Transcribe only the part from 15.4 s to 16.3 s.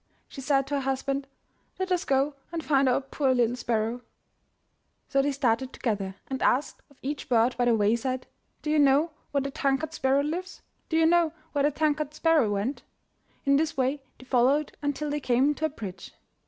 to a bridge.